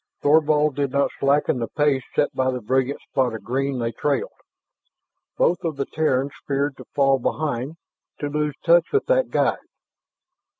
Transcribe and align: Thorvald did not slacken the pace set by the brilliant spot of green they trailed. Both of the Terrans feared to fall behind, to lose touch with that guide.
Thorvald 0.23 0.77
did 0.77 0.89
not 0.89 1.11
slacken 1.19 1.59
the 1.59 1.67
pace 1.67 2.01
set 2.15 2.33
by 2.33 2.49
the 2.49 2.59
brilliant 2.59 2.99
spot 3.01 3.35
of 3.35 3.43
green 3.43 3.77
they 3.77 3.91
trailed. 3.91 4.31
Both 5.37 5.63
of 5.63 5.75
the 5.77 5.85
Terrans 5.85 6.31
feared 6.47 6.75
to 6.77 6.85
fall 6.95 7.19
behind, 7.19 7.75
to 8.19 8.27
lose 8.27 8.55
touch 8.65 8.87
with 8.91 9.05
that 9.05 9.29
guide. 9.29 9.59